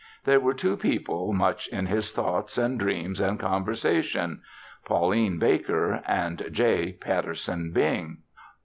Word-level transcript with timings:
There 0.25 0.39
were 0.39 0.55
two 0.55 0.77
people 0.77 1.31
much 1.31 1.67
in 1.67 1.85
his 1.85 2.11
thoughts 2.11 2.57
and 2.57 2.79
dreams 2.79 3.21
and 3.21 3.39
conversation 3.39 4.41
Pauline 4.83 5.37
Baker 5.37 6.01
and 6.07 6.43
J. 6.51 6.93
Patterson 6.93 7.71
Bing. 7.71 8.17